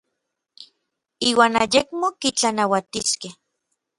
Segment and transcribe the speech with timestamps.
[1.29, 3.33] Iuan ayekmo kitlanauatiskej.